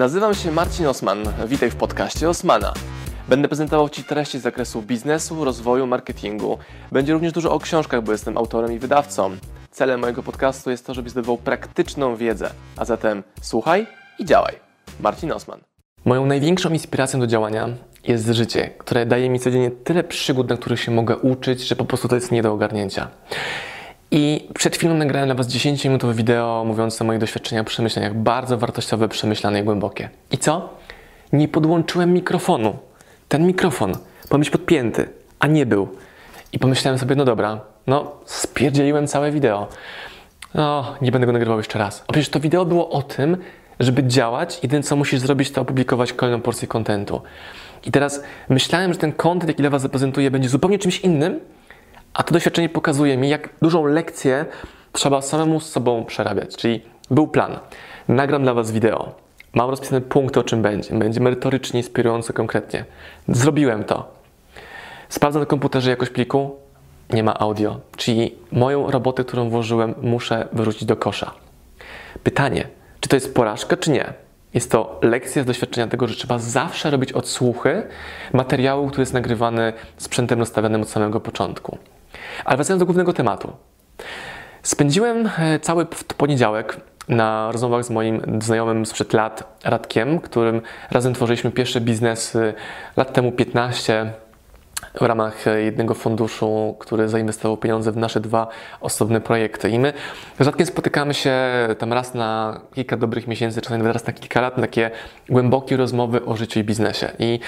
Nazywam 0.00 0.34
się 0.34 0.52
Marcin 0.52 0.86
Osman. 0.86 1.18
Witaj 1.46 1.70
w 1.70 1.76
podcaście 1.76 2.28
Osmana. 2.28 2.74
Będę 3.28 3.48
prezentował 3.48 3.88
Ci 3.88 4.04
treści 4.04 4.38
z 4.38 4.42
zakresu 4.42 4.82
biznesu, 4.82 5.44
rozwoju, 5.44 5.86
marketingu. 5.86 6.58
Będzie 6.92 7.12
również 7.12 7.32
dużo 7.32 7.52
o 7.52 7.58
książkach, 7.58 8.02
bo 8.02 8.12
jestem 8.12 8.38
autorem 8.38 8.72
i 8.72 8.78
wydawcą. 8.78 9.36
Celem 9.70 10.00
mojego 10.00 10.22
podcastu 10.22 10.70
jest 10.70 10.86
to, 10.86 10.94
żebyś 10.94 11.12
zdobywał 11.12 11.38
praktyczną 11.38 12.16
wiedzę. 12.16 12.50
A 12.76 12.84
zatem 12.84 13.22
słuchaj 13.42 13.86
i 14.18 14.24
działaj. 14.24 14.54
Marcin 15.00 15.32
Osman. 15.32 15.60
Moją 16.04 16.26
największą 16.26 16.70
inspiracją 16.70 17.20
do 17.20 17.26
działania 17.26 17.68
jest 18.04 18.26
życie, 18.26 18.70
które 18.78 19.06
daje 19.06 19.30
mi 19.30 19.40
codziennie 19.40 19.70
tyle 19.70 20.04
przygód, 20.04 20.48
na 20.48 20.56
których 20.56 20.80
się 20.80 20.90
mogę 20.90 21.16
uczyć, 21.16 21.68
że 21.68 21.76
po 21.76 21.84
prostu 21.84 22.08
to 22.08 22.14
jest 22.14 22.32
nie 22.32 22.42
do 22.42 22.52
ogarnięcia. 22.52 23.08
I 24.10 24.48
przed 24.54 24.76
chwilą 24.76 24.94
nagrałem 24.94 25.28
dla 25.28 25.34
Was 25.34 25.48
10-minutowe 25.48 26.14
wideo 26.14 26.64
mówiące 26.66 27.04
o 27.04 27.06
moich 27.06 27.20
doświadczeniach, 27.20 27.66
przemyśleniach, 27.66 28.14
bardzo 28.14 28.58
wartościowe, 28.58 29.08
przemyślane 29.08 29.60
i 29.60 29.62
głębokie. 29.62 30.08
I 30.30 30.38
co? 30.38 30.68
Nie 31.32 31.48
podłączyłem 31.48 32.12
mikrofonu. 32.12 32.76
Ten 33.28 33.46
mikrofon 33.46 33.92
powinien 34.22 34.40
być 34.40 34.50
podpięty, 34.50 35.08
a 35.38 35.46
nie 35.46 35.66
był. 35.66 35.88
I 36.52 36.58
pomyślałem 36.58 36.98
sobie, 36.98 37.16
no 37.16 37.24
dobra, 37.24 37.60
no 37.86 38.12
spierdzieliłem 38.24 39.06
całe 39.06 39.30
wideo. 39.32 39.68
No, 40.54 40.94
nie 41.02 41.12
będę 41.12 41.26
go 41.26 41.32
nagrywał 41.32 41.58
jeszcze 41.58 41.78
raz. 41.78 42.04
A 42.08 42.12
przecież 42.12 42.28
to 42.28 42.40
wideo 42.40 42.64
było 42.64 42.90
o 42.90 43.02
tym, 43.02 43.36
żeby 43.80 44.04
działać, 44.04 44.60
jedyne 44.62 44.82
co 44.82 44.96
musisz 44.96 45.20
zrobić, 45.20 45.50
to 45.50 45.60
opublikować 45.60 46.12
kolejną 46.12 46.40
porcję 46.40 46.68
kontentu. 46.68 47.20
I 47.84 47.90
teraz 47.90 48.22
myślałem, 48.48 48.92
że 48.92 48.98
ten 48.98 49.12
kontent, 49.12 49.48
jaki 49.48 49.62
dla 49.62 49.70
Was 49.70 49.82
zaprezentuję, 49.82 50.30
będzie 50.30 50.48
zupełnie 50.48 50.78
czymś 50.78 51.00
innym, 51.00 51.40
a 52.14 52.22
to 52.22 52.34
doświadczenie 52.34 52.68
pokazuje 52.68 53.16
mi, 53.16 53.28
jak 53.28 53.48
dużą 53.62 53.84
lekcję 53.84 54.46
trzeba 54.92 55.22
samemu 55.22 55.60
z 55.60 55.70
sobą 55.70 56.04
przerabiać. 56.04 56.56
Czyli 56.56 56.80
był 57.10 57.28
plan. 57.28 57.58
Nagram 58.08 58.42
dla 58.42 58.54
Was 58.54 58.70
wideo. 58.70 59.14
Mam 59.54 59.70
rozpisane 59.70 60.00
punkty, 60.00 60.40
o 60.40 60.44
czym 60.44 60.62
będzie. 60.62 60.94
Będzie 60.94 61.20
merytorycznie, 61.20 61.80
inspirująco, 61.80 62.32
konkretnie. 62.32 62.84
Zrobiłem 63.28 63.84
to. 63.84 64.08
Sprawdzam 65.08 65.42
na 65.42 65.46
komputerze 65.46 65.90
jakość 65.90 66.10
pliku. 66.10 66.56
Nie 67.12 67.22
ma 67.22 67.38
audio. 67.38 67.80
Czyli 67.96 68.34
moją 68.52 68.90
robotę, 68.90 69.24
którą 69.24 69.50
włożyłem, 69.50 69.94
muszę 70.02 70.48
wyrzucić 70.52 70.84
do 70.84 70.96
kosza. 70.96 71.30
Pytanie, 72.22 72.68
czy 73.00 73.08
to 73.08 73.16
jest 73.16 73.34
porażka, 73.34 73.76
czy 73.76 73.90
nie? 73.90 74.12
Jest 74.54 74.70
to 74.70 74.98
lekcja 75.02 75.42
z 75.42 75.46
doświadczenia 75.46 75.86
tego, 75.86 76.08
że 76.08 76.14
trzeba 76.14 76.38
zawsze 76.38 76.90
robić 76.90 77.12
odsłuchy 77.12 77.82
materiału, 78.32 78.88
który 78.88 79.02
jest 79.02 79.14
nagrywany 79.14 79.72
sprzętem 79.96 80.38
nastawionym 80.38 80.82
od 80.82 80.88
samego 80.88 81.20
początku. 81.20 81.78
Ale 82.44 82.56
wracając 82.56 82.80
do 82.80 82.86
głównego 82.86 83.12
tematu. 83.12 83.52
Spędziłem 84.62 85.30
e, 85.38 85.60
cały 85.60 85.86
poniedziałek 86.16 86.76
na 87.08 87.52
rozmowach 87.52 87.84
z 87.84 87.90
moim 87.90 88.40
znajomym 88.42 88.86
sprzed 88.86 89.12
lat, 89.12 89.58
Radkiem, 89.64 90.18
którym 90.20 90.62
razem 90.90 91.14
tworzyliśmy 91.14 91.50
pierwsze 91.50 91.80
biznesy 91.80 92.54
lat 92.96 93.12
temu 93.12 93.32
15 93.32 94.12
w 94.94 95.02
ramach 95.02 95.44
jednego 95.64 95.94
funduszu, 95.94 96.76
który 96.78 97.08
zainwestował 97.08 97.56
pieniądze 97.56 97.92
w 97.92 97.96
nasze 97.96 98.20
dwa 98.20 98.48
osobne 98.80 99.20
projekty. 99.20 99.70
I 99.70 99.78
my 99.78 99.92
rzadko 100.40 100.66
spotykamy 100.66 101.14
się 101.14 101.34
tam 101.78 101.92
raz 101.92 102.14
na 102.14 102.60
kilka 102.74 102.96
dobrych 102.96 103.26
miesięcy, 103.26 103.60
czasami 103.60 103.78
nawet 103.78 103.94
raz 103.94 104.06
na 104.06 104.12
kilka 104.12 104.40
lat, 104.40 104.56
na 104.56 104.60
takie 104.60 104.90
głębokie 105.28 105.76
rozmowy 105.76 106.24
o 106.24 106.36
życiu 106.36 106.60
i 106.60 106.64
biznesie. 106.64 107.10
I 107.18 107.40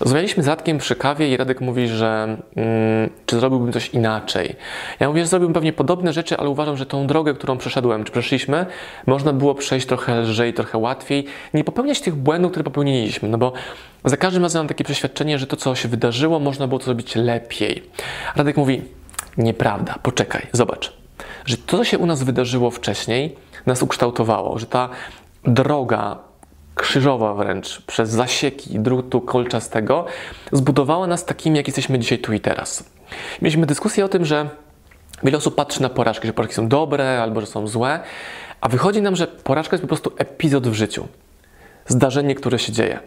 rozmawialiśmy 0.00 0.42
z 0.42 0.48
Radkiem 0.48 0.78
przy 0.78 0.96
kawie 0.96 1.32
i 1.32 1.36
Radek 1.36 1.60
mówi, 1.60 1.88
że 1.88 2.36
mm, 2.56 3.10
czy 3.26 3.40
zrobiłbym 3.40 3.72
coś 3.72 3.88
inaczej. 3.88 4.56
Ja 5.00 5.08
mówię, 5.08 5.20
że 5.20 5.26
zrobiłbym 5.26 5.54
pewnie 5.54 5.72
podobne 5.72 6.12
rzeczy, 6.12 6.36
ale 6.36 6.48
uważam, 6.48 6.76
że 6.76 6.86
tą 6.86 7.06
drogę, 7.06 7.34
którą 7.34 7.58
przeszedłem, 7.58 8.04
czy 8.04 8.12
przeszliśmy, 8.12 8.66
można 9.06 9.32
było 9.32 9.54
przejść 9.54 9.86
trochę 9.86 10.20
lżej, 10.20 10.54
trochę 10.54 10.78
łatwiej, 10.78 11.24
nie 11.54 11.64
popełniać 11.64 12.00
tych 12.00 12.14
błędów, 12.14 12.50
które 12.50 12.64
popełniliśmy, 12.64 13.28
no 13.28 13.38
bo 13.38 13.52
za 14.04 14.16
każdym 14.16 14.42
razem 14.42 14.60
mam 14.60 14.68
takie 14.68 14.84
przeświadczenie, 14.84 15.38
że 15.38 15.46
to, 15.46 15.56
co 15.56 15.74
się 15.74 15.88
wydarzyło, 15.88 16.38
można 16.38 16.66
było 16.66 16.78
to 16.84 16.86
zrobić 16.86 17.14
lepiej. 17.14 17.90
Radek 18.36 18.56
mówi, 18.56 18.82
nieprawda, 19.38 19.94
poczekaj, 20.02 20.46
zobacz, 20.52 20.92
że 21.46 21.56
to, 21.56 21.76
co 21.76 21.84
się 21.84 21.98
u 21.98 22.06
nas 22.06 22.22
wydarzyło 22.22 22.70
wcześniej, 22.70 23.36
nas 23.66 23.82
ukształtowało, 23.82 24.58
że 24.58 24.66
ta 24.66 24.88
droga 25.44 26.18
krzyżowa 26.74 27.34
wręcz, 27.34 27.82
przez 27.86 28.10
zasieki 28.10 28.78
drutu 28.78 29.20
kolczastego, 29.20 30.06
zbudowała 30.52 31.06
nas 31.06 31.24
takimi, 31.24 31.56
jak 31.56 31.66
jesteśmy 31.66 31.98
dzisiaj 31.98 32.18
tu 32.18 32.32
i 32.32 32.40
teraz. 32.40 32.84
Mieliśmy 33.42 33.66
dyskusję 33.66 34.04
o 34.04 34.08
tym, 34.08 34.24
że 34.24 34.48
wiele 35.22 35.38
osób 35.38 35.54
patrzy 35.54 35.82
na 35.82 35.88
porażki, 35.88 36.26
że 36.26 36.32
porażki 36.32 36.54
są 36.54 36.68
dobre 36.68 37.22
albo 37.22 37.40
że 37.40 37.46
są 37.46 37.66
złe, 37.66 38.00
a 38.60 38.68
wychodzi 38.68 39.02
nam, 39.02 39.16
że 39.16 39.26
porażka 39.26 39.74
jest 39.74 39.82
po 39.82 39.88
prostu 39.88 40.12
epizod 40.18 40.68
w 40.68 40.74
życiu. 40.74 41.08
Zdarzenie, 41.86 42.34
które 42.34 42.58
się 42.58 42.72
dzieje. 42.72 42.98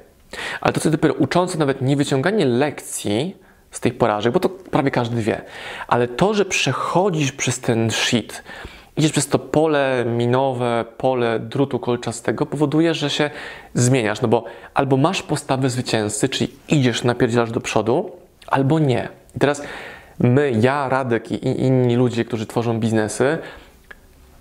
Ale 0.62 0.74
to, 0.74 0.80
co 0.80 0.90
dopiero 0.90 1.14
uczące, 1.14 1.58
nawet 1.58 1.82
nie 1.82 1.96
wyciąganie 1.96 2.46
lekcji 2.46 3.38
z 3.72 3.80
tych 3.80 3.98
porażek, 3.98 4.34
bo 4.34 4.40
to 4.40 4.50
prawie 4.50 4.92
każdy 4.92 5.22
wie, 5.22 5.42
ale 5.88 6.08
to, 6.08 6.34
że 6.34 6.46
przechodzisz 6.46 7.32
przez 7.32 7.60
ten 7.60 7.92
shit, 7.92 8.44
idziesz 8.98 9.12
przez 9.12 9.28
to 9.28 9.40
pole 9.40 10.06
minowe, 10.06 10.86
pole 10.98 11.40
drutu 11.40 11.80
kolczastego, 11.80 12.46
powoduje, 12.46 12.94
że 12.94 13.10
się 13.10 13.30
zmieniasz, 13.74 14.22
no 14.22 14.28
bo 14.28 14.44
albo 14.74 14.98
masz 14.98 15.24
postawę 15.24 15.70
zwycięzcy, 15.70 16.30
czyli 16.30 16.52
idziesz, 16.70 17.04
napierdzielasz 17.04 17.52
do 17.52 17.62
przodu, 17.62 18.12
albo 18.48 18.80
nie. 18.80 19.10
I 19.36 19.40
teraz 19.40 19.64
my, 20.20 20.52
ja, 20.62 20.90
Radek 20.90 21.32
i 21.32 21.62
inni 21.62 21.96
ludzie, 21.96 22.26
którzy 22.26 22.46
tworzą 22.46 22.80
biznesy, 22.80 23.38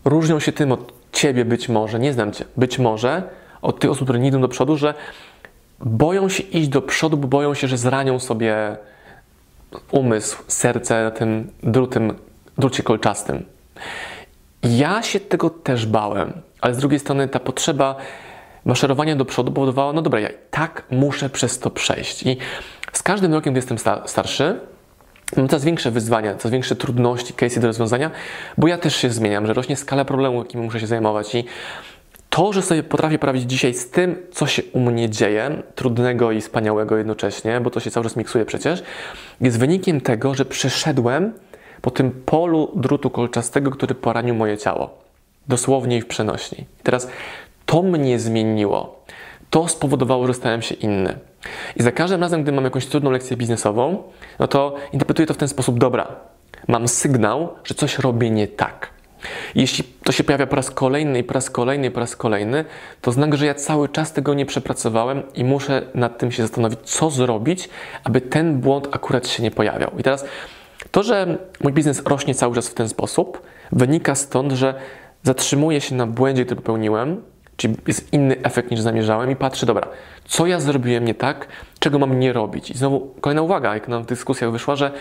różnią 0.04 0.41
się 0.41 0.53
tym 0.53 0.72
od 0.72 0.93
ciebie 1.12 1.44
być 1.44 1.69
może, 1.69 1.98
nie 1.98 2.12
znam 2.12 2.32
cię, 2.32 2.44
być 2.56 2.78
może 2.78 3.22
od 3.62 3.81
tych 3.81 3.91
osób, 3.91 4.04
które 4.04 4.19
nie 4.19 4.28
idą 4.28 4.41
do 4.41 4.48
przodu, 4.48 4.76
że 4.76 4.94
boją 5.81 6.28
się 6.28 6.43
iść 6.43 6.69
do 6.69 6.82
przodu, 6.82 7.16
bo 7.16 7.28
boją 7.28 7.54
się, 7.54 7.69
że 7.69 7.78
zranią 7.78 8.19
sobie 8.19 8.76
umysł, 9.91 10.43
serce 10.49 11.04
na 11.04 11.10
tym 11.10 11.50
drutem, 11.62 12.15
drucie 12.59 12.82
kolczastym. 12.82 13.44
Ja 14.62 15.03
się 15.03 15.21
tego 15.21 15.50
też 15.50 15.87
bałem, 15.87 16.32
ale 16.60 16.75
z 16.75 16.78
drugiej 16.78 17.00
strony 17.00 17.28
ta 17.28 17.41
potrzeba 17.41 17.97
maszerowania 18.65 19.16
do 19.16 19.25
przodu 19.25 19.53
powodowała, 19.53 19.93
no 19.93 20.03
dobra, 20.03 20.21
ja 20.21 20.28
tak 20.50 20.84
muszę 20.91 21.31
przez 21.31 21.59
to 21.59 21.71
przejść. 21.71 22.22
I 22.22 22.37
z 22.93 23.03
każdym 23.03 23.34
rokiem, 23.34 23.53
gdy 23.53 23.59
jestem 23.59 23.78
starszy, 24.06 24.60
mam 25.37 25.49
coraz 25.49 25.65
większe 25.65 25.91
wyzwania, 25.91 26.34
coraz 26.34 26.53
większe 26.53 26.76
trudności, 26.76 27.34
case'y 27.34 27.60
do 27.60 27.66
rozwiązania, 27.66 28.10
bo 28.59 28.69
ja 28.69 28.78
też 28.78 28.97
się 28.97 29.10
zmieniam, 29.10 29.47
że 29.47 29.53
rośnie 29.53 29.76
skala 29.76 30.05
problemu, 30.05 30.38
jakimi 30.38 30.65
muszę 30.65 30.81
się 30.81 30.87
zajmować 30.87 31.34
i 31.34 31.44
to, 32.37 32.53
że 32.53 32.63
sobie 32.63 32.83
potrafię 32.83 33.19
poradzić 33.19 33.51
dzisiaj 33.51 33.75
z 33.75 33.91
tym, 33.91 34.17
co 34.33 34.47
się 34.47 34.63
u 34.73 34.81
mnie 34.81 35.11
dzieje, 35.11 35.63
trudnego 35.75 36.33
i 36.33 36.41
wspaniałego 36.41 36.97
jednocześnie, 36.97 37.61
bo 37.61 37.71
to 37.71 37.81
się 37.81 37.91
cały 37.91 38.05
czas 38.05 38.17
miksuje 38.17 38.45
przecież, 38.45 38.83
jest 39.41 39.59
wynikiem 39.59 40.01
tego, 40.01 40.35
że 40.35 40.45
przeszedłem 40.45 41.33
po 41.81 41.91
tym 41.91 42.11
polu 42.11 42.73
drutu 42.75 43.11
kolczastego, 43.11 43.71
który 43.71 43.95
poranił 43.95 44.35
moje 44.35 44.59
ciało. 44.59 44.99
Dosłownie 45.49 45.97
i 45.97 46.01
w 46.01 46.07
przenośni. 46.07 46.65
teraz 46.83 47.09
to 47.67 47.83
mnie 47.83 48.19
zmieniło. 48.19 49.05
To 49.51 49.69
spowodowało, 49.69 50.27
że 50.27 50.35
stałem 50.35 50.63
się 50.63 50.75
inny. 50.75 51.19
I 51.77 51.83
za 51.83 51.93
każdym 51.93 52.21
razem, 52.21 52.43
gdy 52.43 52.53
mam 52.53 52.65
jakąś 52.65 52.87
trudną 52.87 53.11
lekcję 53.11 53.37
biznesową, 53.37 54.03
no 54.39 54.49
to 54.49 54.75
interpretuję 54.93 55.27
to 55.27 55.35
w 55.35 55.37
ten 55.37 55.49
sposób: 55.49 55.79
dobra, 55.79 56.07
mam 56.69 56.89
sygnał, 56.89 57.49
że 57.65 57.75
coś 57.75 57.99
robię 57.99 58.31
nie 58.31 58.49
tak. 58.49 58.96
Jeśli 59.54 59.84
to 60.04 60.12
się 60.12 60.25
pojawia 60.25 60.47
po 60.47 60.56
raz 60.56 60.71
kolejny 60.71 61.19
i 61.19 61.25
po 61.25 61.34
raz 61.34 61.50
kolejny 61.50 61.87
i 61.87 61.91
po 61.91 62.00
raz 62.00 62.16
kolejny, 62.16 62.65
to 63.00 63.12
znak, 63.12 63.34
że 63.34 63.47
ja 63.47 63.54
cały 63.54 63.88
czas 63.88 64.12
tego 64.12 64.34
nie 64.34 64.47
przepracowałem 64.47 65.22
i 65.34 65.44
muszę 65.44 65.82
nad 65.94 66.19
tym 66.19 66.32
się 66.32 66.43
zastanowić, 66.43 66.78
co 66.84 67.10
zrobić, 67.10 67.69
aby 68.05 68.21
ten 68.21 68.60
błąd 68.60 68.88
akurat 68.93 69.28
się 69.28 69.43
nie 69.43 69.50
pojawiał. 69.50 69.91
I 69.99 70.03
teraz 70.03 70.25
to, 70.91 71.03
że 71.03 71.38
mój 71.60 71.72
biznes 71.72 72.03
rośnie 72.06 72.34
cały 72.34 72.55
czas 72.55 72.69
w 72.69 72.75
ten 72.75 72.88
sposób, 72.88 73.43
wynika 73.72 74.15
stąd, 74.15 74.53
że 74.53 74.75
zatrzymuję 75.22 75.81
się 75.81 75.94
na 75.94 76.06
błędzie, 76.06 76.44
który 76.44 76.60
popełniłem, 76.60 77.22
czyli 77.56 77.76
jest 77.87 78.12
inny 78.12 78.37
efekt 78.43 78.71
niż 78.71 78.81
zamierzałem 78.81 79.31
i 79.31 79.37
patrzę, 79.37 79.66
dobra, 79.66 79.88
co 80.25 80.46
ja 80.46 80.61
zrobiłem 80.61 81.05
nie 81.05 81.14
tak, 81.14 81.49
czego 81.79 81.99
mam 81.99 82.20
nie 82.20 82.32
robić. 82.32 82.70
I 82.70 82.79
znowu 82.79 83.14
kolejna 83.20 83.43
uwaga, 83.43 83.75
jak 83.75 83.88
nam 83.88 84.02
w 84.02 84.06
dyskusjach 84.06 84.52
wyszła, 84.52 84.76
że 84.76 84.93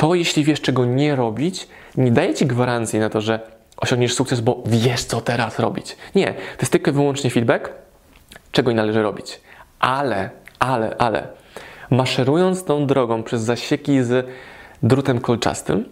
to 0.00 0.14
jeśli 0.14 0.44
wiesz, 0.44 0.60
czego 0.60 0.84
nie 0.84 1.16
robić, 1.16 1.68
nie 1.96 2.10
daje 2.10 2.34
ci 2.34 2.46
gwarancji 2.46 2.98
na 2.98 3.10
to, 3.10 3.20
że 3.20 3.40
osiągniesz 3.76 4.14
sukces, 4.14 4.40
bo 4.40 4.62
wiesz, 4.66 5.04
co 5.04 5.20
teraz 5.20 5.58
robić. 5.58 5.96
Nie, 6.14 6.26
to 6.26 6.60
jest 6.60 6.72
tylko 6.72 6.92
wyłącznie 6.92 7.30
feedback, 7.30 7.72
czego 8.52 8.70
nie 8.70 8.76
należy 8.76 9.02
robić. 9.02 9.40
Ale, 9.80 10.30
ale, 10.58 10.96
ale, 10.96 11.28
maszerując 11.90 12.64
tą 12.64 12.86
drogą 12.86 13.22
przez 13.22 13.42
zasieki 13.42 14.02
z 14.02 14.26
drutem 14.82 15.20
kolczastym, 15.20 15.84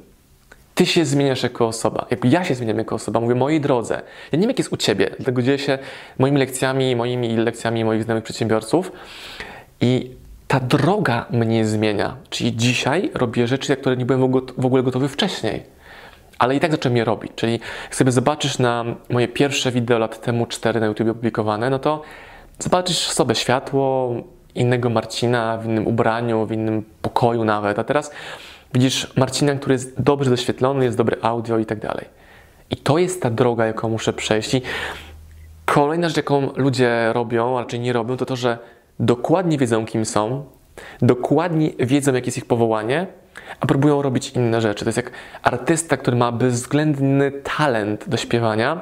ty 0.74 0.86
się 0.86 1.04
zmieniasz 1.04 1.42
jako 1.42 1.66
osoba. 1.66 2.06
Jak 2.10 2.24
ja 2.24 2.44
się 2.44 2.54
zmieniam 2.54 2.78
jako 2.78 2.94
osoba, 2.94 3.20
mówię 3.20 3.34
mojej 3.34 3.60
drodze. 3.60 3.94
Ja 4.32 4.36
nie 4.36 4.40
wiem, 4.40 4.50
jak 4.50 4.58
jest 4.58 4.72
u 4.72 4.76
ciebie, 4.76 5.10
dlatego 5.16 5.42
dzielę 5.42 5.58
się 5.58 5.78
moimi 6.18 6.38
lekcjami, 6.38 6.96
moimi 6.96 7.36
lekcjami 7.36 7.84
moich 7.84 8.04
znajomych 8.04 8.24
przedsiębiorców. 8.24 8.92
I 9.80 10.10
ta 10.48 10.60
droga 10.60 11.26
mnie 11.30 11.66
zmienia. 11.66 12.16
Czyli 12.30 12.56
dzisiaj 12.56 13.10
robię 13.14 13.46
rzeczy, 13.46 13.76
które 13.76 13.96
nie 13.96 14.06
byłem 14.06 14.32
w 14.58 14.66
ogóle 14.66 14.82
gotowy 14.82 15.08
wcześniej. 15.08 15.62
Ale 16.38 16.56
i 16.56 16.60
tak 16.60 16.70
zacząłem 16.70 16.96
je 16.96 17.04
robić. 17.04 17.32
Czyli 17.36 17.52
jak 17.84 17.94
sobie 17.94 18.12
zobaczysz 18.12 18.58
na 18.58 18.84
moje 19.10 19.28
pierwsze 19.28 19.72
wideo 19.72 19.98
lat 19.98 20.20
temu, 20.20 20.46
cztery 20.46 20.80
na 20.80 20.86
YouTube 20.86 21.08
opublikowane, 21.08 21.70
no 21.70 21.78
to 21.78 22.02
zobaczysz 22.58 22.98
sobie 22.98 23.34
światło 23.34 24.14
innego 24.54 24.90
Marcina 24.90 25.58
w 25.58 25.66
innym 25.66 25.86
ubraniu, 25.86 26.46
w 26.46 26.52
innym 26.52 26.84
pokoju 27.02 27.44
nawet, 27.44 27.78
a 27.78 27.84
teraz 27.84 28.10
widzisz 28.74 29.16
Marcina, 29.16 29.54
który 29.54 29.72
jest 29.72 30.02
dobrze 30.02 30.30
doświetlony, 30.30 30.84
jest 30.84 30.96
dobre 30.96 31.16
audio 31.22 31.58
i 31.58 31.66
tak 31.66 31.78
dalej. 31.78 32.04
I 32.70 32.76
to 32.76 32.98
jest 32.98 33.22
ta 33.22 33.30
droga, 33.30 33.66
jaką 33.66 33.88
muszę 33.88 34.12
przejść. 34.12 34.54
I 34.54 34.62
kolejna 35.64 36.08
rzecz, 36.08 36.16
jaką 36.16 36.52
ludzie 36.56 37.12
robią, 37.12 37.58
a 37.58 37.60
raczej 37.60 37.80
nie 37.80 37.92
robią, 37.92 38.16
to 38.16 38.26
to, 38.26 38.36
że 38.36 38.58
dokładnie 39.00 39.58
wiedzą, 39.58 39.86
kim 39.86 40.04
są, 40.04 40.44
dokładnie 41.02 41.70
wiedzą, 41.78 42.14
jakie 42.14 42.26
jest 42.26 42.38
ich 42.38 42.46
powołanie, 42.46 43.06
a 43.60 43.66
próbują 43.66 44.02
robić 44.02 44.30
inne 44.30 44.60
rzeczy. 44.60 44.84
To 44.84 44.88
jest 44.88 44.96
jak 44.96 45.10
artysta, 45.42 45.96
który 45.96 46.16
ma 46.16 46.32
bezwzględny 46.32 47.32
talent 47.32 48.08
do 48.08 48.16
śpiewania, 48.16 48.80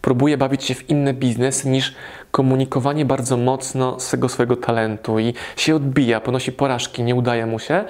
próbuje 0.00 0.36
bawić 0.36 0.64
się 0.64 0.74
w 0.74 0.90
inny 0.90 1.14
biznes 1.14 1.64
niż 1.64 1.94
komunikowanie 2.30 3.04
bardzo 3.04 3.36
mocno 3.36 4.00
swego 4.00 4.28
swojego 4.28 4.56
talentu 4.56 5.18
i 5.18 5.34
się 5.56 5.76
odbija, 5.76 6.20
ponosi 6.20 6.52
porażki, 6.52 7.02
nie 7.02 7.14
udaje 7.14 7.46
mu 7.46 7.58
się, 7.58 7.84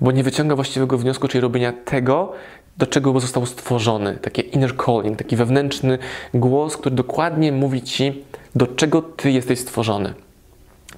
bo 0.00 0.12
nie 0.12 0.22
wyciąga 0.22 0.56
właściwego 0.56 0.98
wniosku, 0.98 1.28
czyli 1.28 1.42
robienia 1.42 1.72
tego, 1.84 2.32
do 2.76 2.86
czego 2.86 3.20
został 3.20 3.46
stworzony. 3.46 4.18
Takie 4.22 4.42
inner 4.42 4.76
calling, 4.76 5.18
taki 5.18 5.36
wewnętrzny 5.36 5.98
głos, 6.34 6.76
który 6.76 6.94
dokładnie 6.94 7.52
mówi 7.52 7.82
ci, 7.82 8.24
do 8.54 8.66
czego 8.66 9.02
ty 9.02 9.30
jesteś 9.30 9.58
stworzony. 9.58 10.14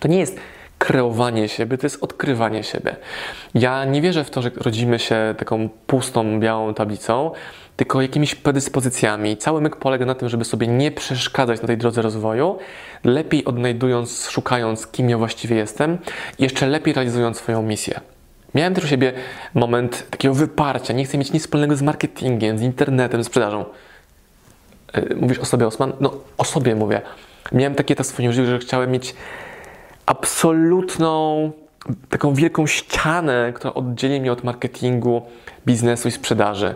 To 0.04 0.08
nie 0.08 0.18
jest 0.18 0.36
kreowanie 0.78 1.48
siebie, 1.48 1.78
to 1.78 1.86
jest 1.86 2.02
odkrywanie 2.02 2.64
siebie. 2.64 2.96
Ja 3.54 3.84
nie 3.84 4.02
wierzę 4.02 4.24
w 4.24 4.30
to, 4.30 4.42
że 4.42 4.50
rodzimy 4.56 4.98
się 4.98 5.34
taką 5.38 5.68
pustą, 5.86 6.40
białą 6.40 6.74
tablicą, 6.74 7.30
tylko 7.76 8.02
jakimiś 8.02 8.34
predyspozycjami. 8.34 9.36
Cały 9.36 9.60
myk 9.60 9.76
polega 9.76 10.06
na 10.06 10.14
tym, 10.14 10.28
żeby 10.28 10.44
sobie 10.44 10.66
nie 10.66 10.90
przeszkadzać 10.90 11.60
na 11.60 11.66
tej 11.66 11.78
drodze 11.78 12.02
rozwoju, 12.02 12.58
lepiej 13.04 13.44
odnajdując, 13.44 14.28
szukając, 14.28 14.86
kim 14.86 15.10
ja 15.10 15.18
właściwie 15.18 15.56
jestem 15.56 15.98
i 16.38 16.42
jeszcze 16.42 16.66
lepiej 16.66 16.94
realizując 16.94 17.36
swoją 17.36 17.62
misję. 17.62 18.00
Miałem 18.54 18.74
też 18.74 18.84
u 18.84 18.88
siebie 18.88 19.12
moment 19.54 20.10
takiego 20.10 20.34
wyparcia. 20.34 20.94
Nie 20.94 21.04
chcę 21.04 21.18
mieć 21.18 21.32
nic 21.32 21.42
wspólnego 21.42 21.76
z 21.76 21.82
marketingiem, 21.82 22.58
z 22.58 22.62
internetem, 22.62 23.24
z 23.24 23.26
sprzedażą. 23.26 23.64
E, 24.92 25.14
mówisz 25.14 25.38
o 25.38 25.44
sobie, 25.44 25.66
Osman? 25.66 25.92
No, 26.00 26.14
o 26.38 26.44
sobie 26.44 26.74
mówię. 26.74 27.02
Miałem 27.52 27.74
takie 27.74 27.94
etap 27.94 28.06
w 28.06 28.08
swoim 28.08 28.32
życiu, 28.32 28.50
że 28.50 28.58
chciałem 28.58 28.90
mieć 28.90 29.14
absolutną, 30.06 31.52
taką 32.08 32.34
wielką 32.34 32.66
ścianę, 32.66 33.52
która 33.54 33.74
oddzieli 33.74 34.20
mnie 34.20 34.32
od 34.32 34.44
marketingu, 34.44 35.22
biznesu 35.66 36.08
i 36.08 36.10
sprzedaży. 36.10 36.74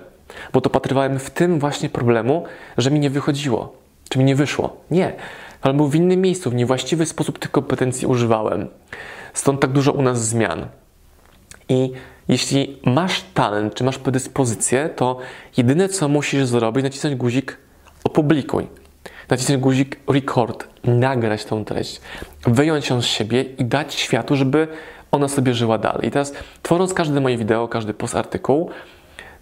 Bo 0.53 0.61
to 0.61 0.71
patrywałem 0.71 1.19
w 1.19 1.31
tym 1.31 1.59
właśnie 1.59 1.89
problemu, 1.89 2.45
że 2.79 2.91
mi 2.91 3.01
nie 3.01 3.11
wychodziło, 3.11 3.77
czy 4.09 4.19
mi 4.19 4.25
nie 4.25 4.37
wyszło. 4.37 4.77
Nie, 4.91 5.13
ale 5.63 5.75
był 5.75 5.89
w 5.89 5.95
innym 5.95 6.21
miejscu, 6.21 6.51
w 6.51 6.55
niewłaściwy 6.55 7.07
sposób 7.07 7.39
tych 7.39 7.51
kompetencji 7.51 8.07
używałem. 8.07 8.69
Stąd 9.35 9.61
tak 9.61 9.73
dużo 9.73 9.93
u 9.93 10.03
nas 10.03 10.29
zmian. 10.29 10.67
I 11.69 11.93
jeśli 12.29 12.81
masz 12.85 13.25
talent, 13.35 13.75
czy 13.75 13.85
masz 13.85 13.99
predyspozycję, 13.99 14.89
to 14.89 15.19
jedyne 15.57 15.89
co 15.89 16.09
musisz 16.09 16.45
zrobić, 16.47 16.85
nacisnąć 16.85 17.17
guzik 17.17 17.57
opublikuj. 18.05 18.67
Nacisnąć 19.31 19.61
guzik 19.61 20.01
record, 20.09 20.69
nagrać 20.85 21.45
tą 21.45 21.65
treść, 21.65 22.01
wyjąć 22.47 22.89
ją 22.89 23.03
z 23.03 23.07
siebie 23.07 23.43
i 23.43 23.65
dać 23.65 23.95
światu, 23.95 24.37
żeby 24.37 24.69
ona 25.11 25.29
sobie 25.29 25.55
żyła 25.55 25.79
dalej. 25.79 26.09
I 26.09 26.11
teraz 26.11 26.33
tworząc 26.63 26.95
każde 26.95 27.21
moje 27.21 27.37
wideo, 27.37 27.69
każdy 27.69 27.95
post 27.95 28.17
artykuł, 28.17 28.71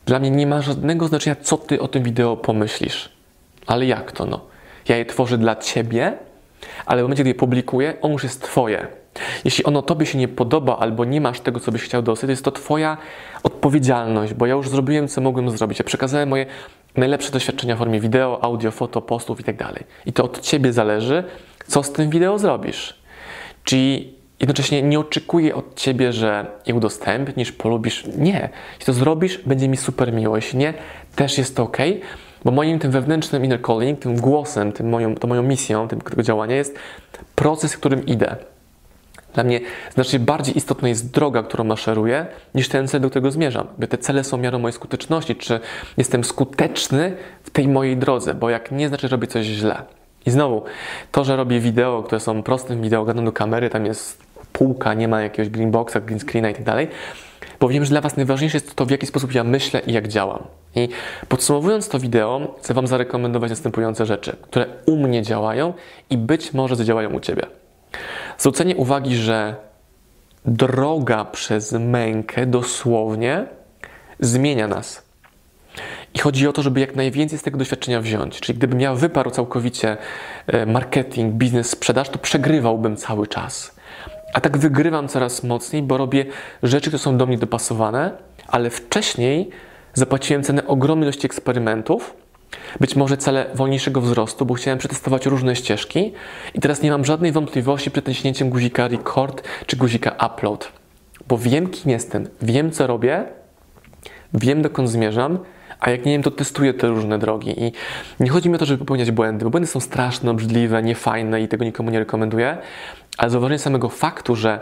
dla 0.07 0.19
mnie 0.19 0.31
nie 0.31 0.47
ma 0.47 0.63
żadnego 0.63 1.09
znaczenia, 1.09 1.37
co 1.37 1.57
ty 1.57 1.81
o 1.81 1.89
tym 1.89 2.03
wideo 2.03 2.37
pomyślisz. 2.37 3.13
Ale 3.67 3.87
jak 3.87 4.13
to 4.13 4.27
no? 4.27 4.41
Ja 4.89 4.97
je 4.97 5.05
tworzę 5.05 5.39
dla 5.39 5.57
ciebie, 5.57 6.19
ale 6.87 7.03
w 7.03 7.05
momencie, 7.05 7.23
gdy 7.23 7.31
je 7.31 7.35
publikuję, 7.35 7.95
on 8.03 8.13
już 8.13 8.23
jest 8.23 8.43
twoje. 8.43 8.87
Jeśli 9.45 9.65
ono 9.65 9.83
tobie 9.83 10.07
się 10.07 10.19
nie 10.19 10.29
podoba 10.29 10.79
albo 10.79 11.05
nie 11.05 11.21
masz 11.21 11.41
tego, 11.41 11.61
co 11.61 11.73
byś 11.73 11.83
chciał 11.83 12.03
dostać, 12.03 12.29
to 12.29 12.31
jest 12.31 12.45
to 12.45 12.53
twoja 12.53 12.97
odpowiedzialność, 13.43 14.35
bo 14.35 14.47
ja 14.47 14.55
już 14.55 14.69
zrobiłem, 14.69 15.09
co 15.09 15.21
mogłem 15.21 15.51
zrobić. 15.51 15.79
Ja 15.79 15.85
przekazałem 15.85 16.29
moje 16.29 16.47
najlepsze 16.97 17.33
doświadczenia 17.33 17.77
w 17.77 17.79
formie 17.79 18.01
wideo, 18.01 18.45
audio, 18.45 18.71
foto, 18.71 19.03
postów 19.03 19.39
itd. 19.39 19.65
Tak 19.65 19.85
I 20.07 20.13
to 20.13 20.25
od 20.25 20.41
ciebie 20.41 20.73
zależy, 20.73 21.25
co 21.67 21.83
z 21.83 21.93
tym 21.93 22.11
wideo 22.11 22.39
zrobisz. 22.39 22.95
Czyli 23.65 24.15
jednocześnie 24.41 24.83
nie 24.83 25.01
oczekuję 25.01 25.55
od 25.55 25.75
ciebie, 25.75 26.13
że 26.13 26.47
je 26.67 26.75
udostępnisz, 26.75 27.53
polubisz. 27.53 28.05
Nie. 28.19 28.49
Jeśli 28.73 28.87
to 28.87 28.93
zrobisz, 28.93 29.39
będzie 29.39 29.69
mi 29.69 29.77
super 29.77 30.13
miło. 30.13 30.37
Jeśli 30.37 30.59
nie, 30.59 30.75
też 31.17 31.39
jest 31.39 31.57
to 31.57 31.63
ok, 31.63 31.77
bo 32.45 32.51
moim 32.51 32.79
tym 32.79 32.91
wewnętrznym 32.91 33.45
inner 33.45 33.63
calling, 33.63 34.01
tym 34.01 34.17
głosem, 34.17 34.73
tym 34.73 34.89
moją, 34.89 35.15
to 35.15 35.27
moją 35.27 35.43
misją 35.43 35.89
tym, 35.89 36.01
tego 36.01 36.23
działania 36.23 36.57
jest 36.57 36.79
proces, 37.35 37.75
w 37.75 37.79
którym 37.79 38.07
idę. 38.07 38.37
Dla 39.37 39.45
mnie 39.45 39.61
znacznie 39.95 40.19
bardziej 40.19 40.59
istotna 40.59 40.89
jest 40.89 41.11
droga, 41.11 41.43
którą 41.43 41.65
maszeruję, 41.65 42.27
niż 42.55 42.69
ten 42.69 42.89
cel, 42.89 43.01
do 43.01 43.11
którego 43.11 43.31
zmierzam. 43.31 43.67
Bo 43.79 43.87
te 43.87 43.99
cele 43.99 44.25
są 44.25 44.37
miarą 44.37 44.59
mojej 44.59 44.73
skuteczności, 44.73 45.37
czy 45.37 45.61
jestem 45.97 46.25
skuteczny 46.25 47.17
w 47.43 47.51
tej 47.51 47.69
mojej 47.69 47.97
drodze, 47.97 48.35
bo 48.35 48.51
jak 48.51 48.73
nie, 48.73 48.89
znaczy, 48.89 49.09
robię 49.09 49.27
coś 49.27 49.47
źle. 49.47 49.83
I 50.27 50.31
znowu, 50.31 50.63
to, 51.13 51.25
że 51.25 51.37
robię 51.37 51.61
wideo, 51.61 52.03
które 52.03 52.21
są 52.21 52.43
prostym 52.43 52.83
wideo, 52.83 53.05
gadam 53.05 53.25
do 53.25 53.33
kamery, 53.33 53.71
tam 53.71 53.87
jest 53.87 54.23
półka, 54.53 54.95
nie 54.95 55.09
ma 55.09 55.23
jakiegoś 55.23 55.49
green 55.49 55.71
boxa, 55.71 56.01
green 56.01 56.21
screena 56.21 56.51
i 56.51 56.55
tak 56.55 56.65
dalej, 56.65 56.89
bo 57.61 57.69
wiem, 57.69 57.85
że 57.85 57.91
dla 57.91 58.01
Was 58.01 58.17
najważniejsze 58.17 58.57
jest 58.57 58.75
to, 58.75 58.87
w 58.87 58.91
jaki 58.91 59.07
sposób 59.07 59.35
ja 59.35 59.45
myślę 59.45 59.81
i 59.87 59.93
jak 59.93 60.09
działam. 60.09 60.43
I 60.75 60.89
podsumowując 61.29 61.89
to 61.89 61.99
wideo, 61.99 62.55
chcę 62.59 62.75
Wam 62.75 62.87
zarekomendować 62.87 63.51
następujące 63.51 64.07
rzeczy, 64.07 64.37
które 64.43 64.67
u 64.87 64.97
mnie 64.97 65.23
działają 65.23 65.73
i 66.11 66.19
być 66.19 66.55
może 66.55 66.77
zadziałają 66.77 67.11
u 67.11 67.21
Ciebie. 67.21 67.47
Zwrócenie 68.39 68.77
uwagi, 68.77 69.17
że 69.17 69.57
droga 70.45 71.25
przez 71.25 71.73
mękę 71.73 72.47
dosłownie 72.47 73.47
zmienia 74.21 74.69
nas. 74.69 75.07
I 76.15 76.19
chodzi 76.19 76.49
o 76.49 76.53
to, 76.53 76.63
żeby 76.63 76.81
jak 76.81 76.97
najwięcej 76.97 77.39
z 77.39 77.43
tego 77.43 77.59
doświadczenia 77.59 78.01
wziąć. 78.01 78.41
Czyli 78.41 78.59
gdybym 78.59 78.81
ja 78.81 78.95
wyparł 78.95 79.31
całkowicie 79.31 79.97
e, 80.47 80.67
marketing, 80.67 81.35
biznes, 81.35 81.71
sprzedaż, 81.71 82.09
to 82.09 82.19
przegrywałbym 82.19 82.97
cały 82.97 83.27
czas. 83.27 83.77
A 84.33 84.41
tak 84.41 84.59
wygrywam 84.59 85.09
coraz 85.09 85.45
mocniej, 85.45 85.83
bo 85.83 85.97
robię 85.97 86.25
rzeczy, 86.63 86.91
które 86.91 86.99
są 86.99 87.17
do 87.17 87.27
mnie 87.27 87.39
dopasowane, 87.39 88.11
ale 88.49 88.71
wcześniej 88.71 89.51
zapłaciłem 89.95 90.43
cenę 90.43 90.67
ogromnej 90.67 91.05
ilości 91.05 91.27
eksperymentów, 91.27 92.15
być 92.81 92.97
może 92.97 93.17
cele 93.17 93.47
wolniejszego 93.55 94.01
wzrostu, 94.01 94.47
bo 94.47 94.55
chciałem 94.55 94.79
przetestować 94.79 95.27
różne 95.27 95.57
ścieżki 95.57 96.13
i 96.55 96.61
teraz 96.61 96.83
nie 96.83 96.91
mam 96.91 97.05
żadnej 97.05 97.33
wątpliwości 97.33 97.91
przed 97.91 98.07
naciśnięciem 98.07 98.51
guzika 98.51 98.89
record 98.89 99.43
czy 99.67 99.77
guzika 99.77 100.17
upload, 100.27 100.73
bo 101.29 101.39
wiem 101.39 101.69
kim 101.69 101.91
jestem, 101.91 102.29
wiem 102.43 102.71
co 102.71 102.87
robię, 102.87 103.25
wiem 104.35 104.63
dokąd 104.63 104.91
zmierzam, 104.91 105.39
a 105.81 105.91
jak 105.91 106.05
nie 106.05 106.13
wiem, 106.13 106.23
to 106.23 106.31
testuję 106.31 106.75
te 106.75 106.89
różne 106.89 107.19
drogi. 107.19 107.65
I 107.65 107.73
nie 108.21 108.31
chodzi 108.31 108.49
mi 108.49 108.55
o 108.55 108.59
to, 108.59 108.67
żeby 108.67 108.79
popełniać 108.79 109.11
błędy, 109.11 109.45
bo 109.45 109.51
błędy 109.51 109.67
są 109.67 109.81
straszne, 109.81 110.31
obrzydliwe, 110.31 110.83
niefajne 110.83 111.43
i 111.43 111.49
tego 111.49 111.65
nikomu 111.65 111.91
nie 111.91 111.99
rekomenduję, 111.99 112.59
ale 113.19 113.31
zauważenie 113.31 113.59
samego 113.59 113.89
faktu, 113.89 114.37
że 114.37 114.61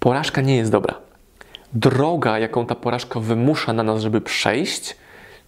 porażka 0.00 0.40
nie 0.40 0.56
jest 0.56 0.70
dobra. 0.70 0.94
Droga, 1.72 2.38
jaką 2.38 2.66
ta 2.66 2.74
porażka 2.74 3.20
wymusza 3.20 3.72
na 3.72 3.82
nas, 3.82 4.02
żeby 4.02 4.20
przejść, 4.20 4.96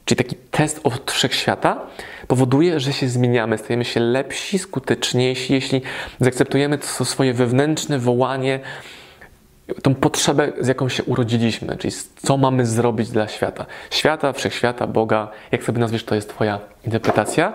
czyli 0.05 0.17
taki 0.17 0.37
test 0.51 0.81
od 0.85 1.13
wszechświata, 1.13 1.87
powoduje, 2.29 2.81
że 2.81 2.93
się 2.93 3.09
zmieniamy, 3.09 3.59
stajemy 3.59 3.85
się 3.85 4.01
lepsi, 4.01 4.59
skuteczniejsi, 4.59 5.53
jeśli 5.53 5.83
zaakceptujemy 6.21 6.79
to 6.79 7.05
swoje 7.05 7.35
wewnętrzne 7.35 7.99
wołanie, 7.99 8.61
tą 9.83 9.95
potrzebę, 9.95 10.53
z 10.61 10.69
jaką 10.69 10.89
się 10.89 11.05
urodziliśmy, 11.05 11.77
czyli 11.77 11.95
co 12.17 12.37
mamy 12.37 12.67
zrobić 12.67 13.11
dla 13.11 13.29
świata. 13.29 13.67
Świata, 13.91 14.33
wszechświata, 14.33 14.87
Boga, 14.87 15.29
jak 15.53 15.65
sobie 15.65 15.81
nazwiesz, 15.81 16.05
to 16.05 16.15
jest 16.15 16.29
Twoja 16.29 16.61
interpretacja. 16.85 17.53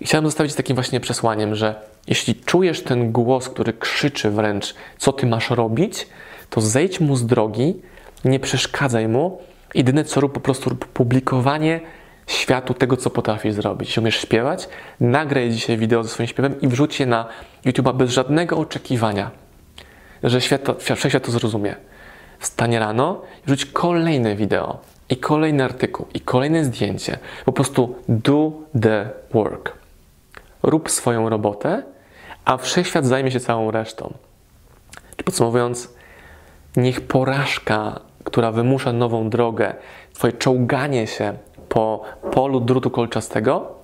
I 0.00 0.06
chciałem 0.06 0.26
zostawić 0.26 0.54
takim 0.54 0.74
właśnie 0.74 1.00
przesłaniem, 1.00 1.54
że 1.54 1.74
jeśli 2.06 2.34
czujesz 2.34 2.82
ten 2.82 3.12
głos, 3.12 3.48
który 3.48 3.72
krzyczy 3.72 4.30
wręcz, 4.30 4.74
co 4.98 5.12
Ty 5.12 5.26
masz 5.26 5.50
robić, 5.50 6.06
to 6.50 6.60
zejdź 6.60 7.00
mu 7.00 7.16
z 7.16 7.26
drogi, 7.26 7.74
nie 8.24 8.40
przeszkadzaj 8.40 9.08
mu, 9.08 9.38
Jedyne 9.74 10.04
co 10.04 10.20
rób 10.20 10.32
po 10.32 10.40
prostu 10.40 10.76
publikowanie 10.94 11.80
światu 12.26 12.74
tego, 12.74 12.96
co 12.96 13.10
potrafisz 13.10 13.54
zrobić. 13.54 13.88
Jeśli 13.88 14.00
umiesz 14.00 14.20
śpiewać, 14.20 14.68
nagraj 15.00 15.50
dzisiaj 15.50 15.78
wideo 15.78 16.02
ze 16.02 16.08
swoim 16.08 16.26
śpiewem 16.26 16.60
i 16.60 16.68
wrzuć 16.68 17.00
je 17.00 17.06
na 17.06 17.28
YouTube'a 17.66 17.96
bez 17.96 18.10
żadnego 18.10 18.58
oczekiwania, 18.58 19.30
że 20.22 20.40
świat, 20.40 20.82
wszechświat 20.96 21.24
to 21.26 21.32
zrozumie. 21.32 21.76
Wstanie 22.38 22.78
rano 22.78 23.22
i 23.42 23.46
wrzuć 23.46 23.66
kolejne 23.66 24.36
wideo, 24.36 24.78
i 25.08 25.16
kolejny 25.16 25.64
artykuł, 25.64 26.06
i 26.14 26.20
kolejne 26.20 26.64
zdjęcie. 26.64 27.18
Po 27.44 27.52
prostu 27.52 27.94
do 28.08 28.52
the 28.82 29.10
work. 29.32 29.72
Rób 30.62 30.90
swoją 30.90 31.28
robotę, 31.28 31.82
a 32.44 32.56
wszechświat 32.56 33.06
zajmie 33.06 33.30
się 33.30 33.40
całą 33.40 33.70
resztą. 33.70 34.14
Podsumowując, 35.24 35.88
niech 36.76 37.00
porażka 37.00 38.00
która 38.24 38.52
wymusza 38.52 38.92
nową 38.92 39.30
drogę, 39.30 39.74
Twoje 40.12 40.32
czołganie 40.32 41.06
się 41.06 41.32
po 41.68 42.02
polu 42.32 42.60
drutu 42.60 42.90
kolczastego, 42.90 43.82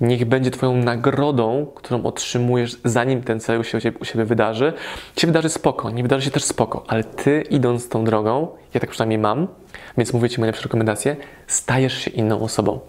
niech 0.00 0.24
będzie 0.24 0.50
Twoją 0.50 0.76
nagrodą, 0.76 1.66
którą 1.74 2.02
otrzymujesz, 2.02 2.76
zanim 2.84 3.22
ten 3.22 3.40
cel 3.40 3.64
się 3.64 3.78
u 4.00 4.04
siebie 4.04 4.24
wydarzy. 4.24 4.72
Się 5.16 5.26
wydarzy 5.26 5.48
spoko, 5.48 5.90
nie 5.90 6.02
wydarzy 6.02 6.24
się 6.24 6.30
też 6.30 6.44
spoko, 6.44 6.84
ale 6.88 7.04
Ty 7.04 7.44
idąc 7.50 7.88
tą 7.88 8.04
drogą, 8.04 8.48
ja 8.74 8.80
tak 8.80 8.90
przynajmniej 8.90 9.18
mam, 9.18 9.48
więc 9.98 10.12
mówię 10.12 10.28
Ci 10.28 10.40
moje 10.40 10.52
lepsze 10.52 10.62
rekomendacje, 10.62 11.16
stajesz 11.46 11.98
się 11.98 12.10
inną 12.10 12.40
osobą. 12.40 12.80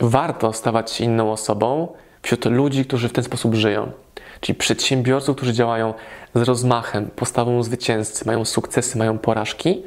Warto 0.00 0.52
stawać 0.52 0.90
się 0.90 1.04
inną 1.04 1.32
osobą 1.32 1.88
wśród 2.22 2.44
ludzi, 2.44 2.84
którzy 2.84 3.08
w 3.08 3.12
ten 3.12 3.24
sposób 3.24 3.54
żyją. 3.54 3.92
Czyli 4.40 4.58
przedsiębiorców, 4.58 5.36
którzy 5.36 5.52
działają 5.52 5.94
z 6.34 6.42
rozmachem, 6.42 7.10
postawą 7.16 7.62
zwycięzcy, 7.62 8.26
mają 8.26 8.44
sukcesy, 8.44 8.98
mają 8.98 9.18
porażki 9.18 9.82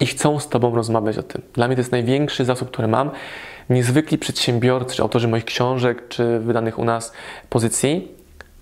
i 0.00 0.06
chcą 0.06 0.40
z 0.40 0.48
Tobą 0.48 0.74
rozmawiać 0.74 1.18
o 1.18 1.22
tym. 1.22 1.42
Dla 1.52 1.66
mnie 1.66 1.76
to 1.76 1.80
jest 1.80 1.92
największy 1.92 2.44
zasób, 2.44 2.70
który 2.70 2.88
mam. 2.88 3.10
Niezwykli 3.70 4.18
przedsiębiorcy, 4.18 4.96
czy 4.96 5.02
autorzy 5.02 5.28
moich 5.28 5.44
książek, 5.44 6.08
czy 6.08 6.38
wydanych 6.38 6.78
u 6.78 6.84
nas 6.84 7.12
pozycji, 7.50 8.08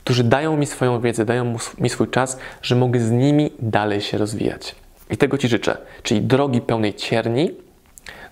którzy 0.05 0.25
dają 0.25 0.57
mi 0.57 0.67
swoją 0.67 1.01
wiedzę, 1.01 1.25
dają 1.25 1.57
mi 1.79 1.91
swój 1.91 2.09
czas, 2.09 2.39
że 2.63 2.77
mogę 2.77 3.01
z 3.01 3.11
nimi 3.11 3.51
dalej 3.59 4.01
się 4.01 4.19
rozwijać. 4.19 4.75
I 5.11 5.17
tego 5.17 5.39
Ci 5.39 5.49
życzę. 5.49 5.77
Czyli 6.03 6.21
drogi 6.21 6.61
pełnej 6.61 6.95
cierni, 6.95 7.51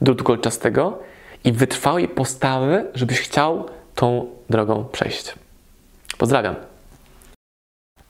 drutu 0.00 0.24
kolczastego 0.24 0.98
i 1.44 1.52
wytrwałej 1.52 2.08
postawy, 2.08 2.86
żebyś 2.94 3.20
chciał 3.20 3.66
tą 3.94 4.26
drogą 4.50 4.84
przejść. 4.92 5.34
Pozdrawiam. 6.18 6.69